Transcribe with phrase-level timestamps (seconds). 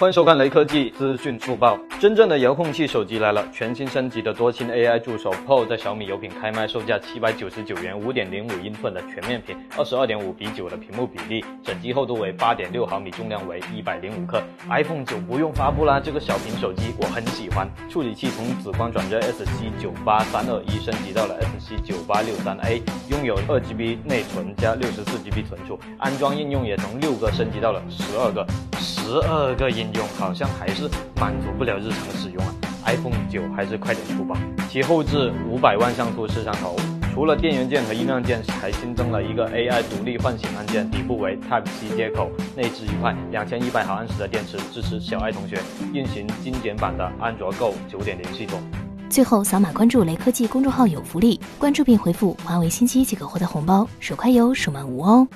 [0.00, 1.78] 欢迎收看雷科技资讯速报。
[2.00, 14.42] 真正的遥控器手机来了，全新升级的多星 AI 助手 Pro 在小米有品开卖，售价七百九十九元，五点零五英寸的全面屏，二十二点五比九的屏幕比例，整机厚度为八点六毫米，重量为一百零五克。
[14.70, 17.68] iPhone 九不用发布啦，这个小屏手机我很喜欢。
[17.90, 28.46] 处理器从紫光转热 SC 九八三二一升级到了 SC 九八六三 A，拥有二 GB 内存加六十四 GB 存储，安装应用也从六个升级到了十二个。
[28.80, 30.88] 十二个应用好像还是
[31.20, 32.54] 满足不了日常使用啊
[32.86, 34.40] ！iPhone 九还是快点出吧。
[34.70, 36.76] 其后置五百万像素摄像头，
[37.12, 45.58] 除了电源键和音量键，还新增了一个 AI 独立唤醒按键，底部为 Type C 接口，内置一块两千一百毫安时的电池，支持小爱同学，
[45.92, 48.62] 运行精简版的安卓 Go 九点零系统。
[49.10, 55.26] 最后扫码关注雷科技公众号有福利，关注并回复“华为新机”即可获得红包，手快有，手慢无哦。